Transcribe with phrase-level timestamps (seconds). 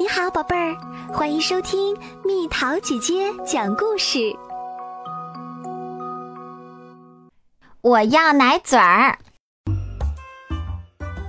[0.00, 0.76] 你好，宝贝儿，
[1.12, 4.32] 欢迎收听蜜桃姐姐讲故事。
[7.80, 9.18] 我要奶嘴儿，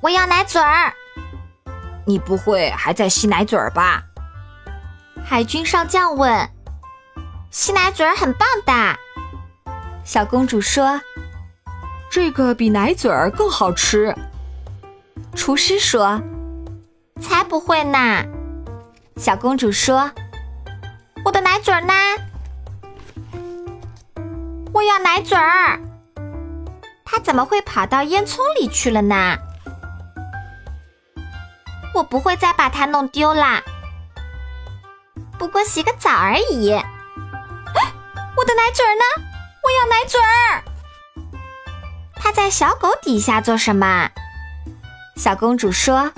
[0.00, 0.90] 我要奶嘴儿。
[2.06, 4.02] 你不会还在吸奶嘴儿吧？
[5.22, 6.48] 海军上将问。
[7.50, 8.98] 吸奶嘴儿很棒的，
[10.06, 10.98] 小公主说。
[12.10, 14.16] 这个比奶嘴儿更好吃。
[15.34, 16.18] 厨师说。
[17.20, 18.24] 才不会呢！
[19.16, 20.10] 小公主说
[21.24, 21.94] ：“我的奶嘴儿呢？
[24.72, 25.78] 我要奶嘴儿。
[27.04, 29.38] 它怎么会跑到烟囱里去了呢？
[31.94, 33.62] 我不会再把它弄丢啦。
[35.38, 36.72] 不过洗个澡而已。
[38.36, 39.04] 我的奶嘴儿呢？
[39.62, 40.64] 我要奶嘴儿。
[42.16, 44.10] 它在小狗底下做什么？
[45.16, 46.12] 小公主说。”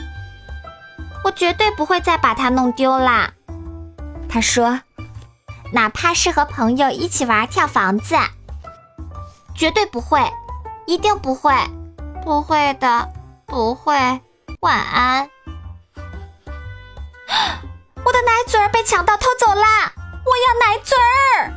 [1.27, 3.33] 我绝对不会再把它弄丢啦，
[4.29, 4.81] 他说
[5.75, 8.15] ：“哪怕是和朋友一起玩跳房子，
[9.53, 10.21] 绝对不会，
[10.87, 11.53] 一定不会，
[12.23, 13.09] 不会的，
[13.45, 13.93] 不会。
[14.61, 15.29] 晚安。”
[18.05, 19.93] 我的奶嘴儿被强盗偷走啦！
[20.25, 21.51] 我要奶嘴儿。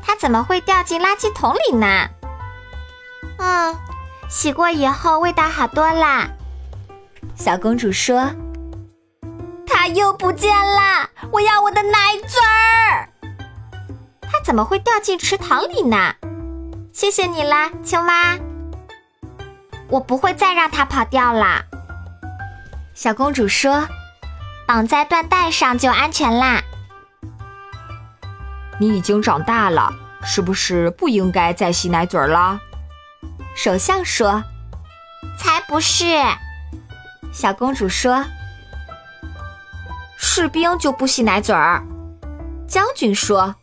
[0.00, 2.08] 它怎么会掉进垃圾桶里呢？
[3.38, 3.76] 嗯，
[4.28, 6.28] 洗过以后味道好多啦。
[7.44, 8.30] 小公主说
[9.66, 13.08] ：“它又不见了，我要我的奶嘴儿。
[14.20, 16.14] 它怎么会掉进池塘里呢？
[16.92, 18.38] 谢谢你啦，青蛙。
[19.88, 21.64] 我不会再让它跑掉了。”
[22.94, 23.88] 小公主说
[24.64, 26.62] ：“绑在缎带上就安全啦。”
[28.78, 32.60] 你已经长大了，是不是不应该再吸奶嘴了？
[33.56, 34.44] 首相说
[35.36, 36.04] ：“才不是。”
[37.32, 38.24] 小公主说
[40.18, 41.82] ：“士兵就不吸奶嘴儿。”
[42.68, 43.54] 将军说：“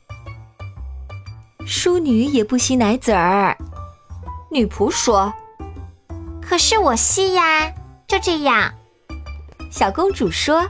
[1.65, 3.55] 淑女也不吸奶嘴儿。”
[4.51, 5.31] 女仆说
[6.41, 7.71] ：“可是我吸呀，
[8.07, 8.73] 就这样。”
[9.71, 10.67] 小公主说：“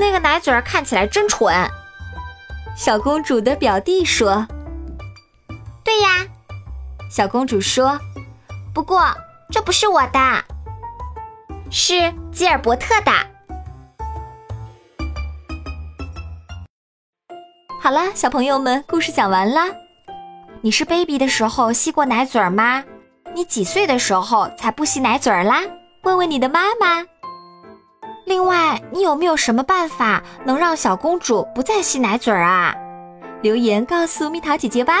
[0.00, 1.54] 那个奶嘴儿看起来真蠢。”
[2.74, 4.46] 小公主的表弟说
[5.84, 6.26] ：“对呀。”
[7.12, 8.00] 小公主说
[8.72, 9.14] ：“不过
[9.50, 10.44] 这不是我的。”
[11.70, 13.12] 是吉尔伯特的。
[17.80, 19.60] 好了，小朋友们，故事讲完了。
[20.62, 22.82] 你是 baby 的时候吸过奶嘴吗？
[23.34, 25.60] 你几岁的时候才不吸奶嘴啦？
[26.02, 27.04] 问问你的妈妈。
[28.24, 32.74] 另外，你有没有什么办法能让小公主不再吸奶嘴啊？
[33.42, 35.00] 留言告诉蜜桃姐姐吧。